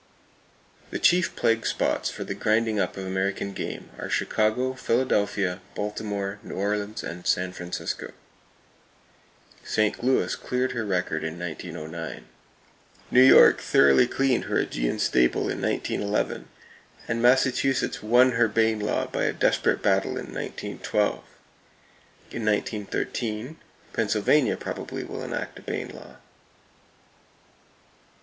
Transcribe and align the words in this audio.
The 0.89 0.97
chief 0.97 1.35
plague 1.35 1.63
spots 1.63 2.09
for 2.09 2.23
the 2.23 2.33
grinding 2.33 2.79
up 2.79 2.97
of 2.97 3.05
American 3.05 3.53
game 3.53 3.91
are 3.99 4.09
Chicago, 4.09 4.73
Philadelphia, 4.73 5.61
Baltimore, 5.75 6.39
New 6.41 6.55
Orleans 6.55 7.03
and 7.03 7.27
San 7.27 7.51
Francisco. 7.51 8.11
St. 9.63 10.03
Louis 10.03 10.35
cleared 10.35 10.71
her 10.71 10.87
record 10.87 11.23
in 11.23 11.37
1909. 11.37 12.25
New 13.11 13.21
York 13.21 13.59
thoroughly 13.61 14.07
cleaned 14.07 14.45
her 14.45 14.57
Augean 14.59 14.97
stable 14.97 15.41
in 15.47 15.61
1911, 15.61 16.47
and 17.07 17.21
Massachusetts 17.21 18.01
won 18.01 18.31
her 18.31 18.47
Bayne 18.47 18.79
law 18.79 19.05
by 19.05 19.25
a 19.25 19.33
desperate 19.33 19.83
battle 19.83 20.17
in 20.17 20.33
1912. 20.33 21.13
In 22.31 22.43
1913, 22.43 23.57
Pennsylvania 23.93 24.57
probably 24.57 25.03
will 25.03 25.21
enact 25.21 25.59
a 25.59 25.61
Bayne 25.61 25.89
law. 25.89 26.15